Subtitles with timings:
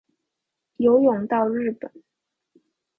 [0.77, 1.91] 游泳到日本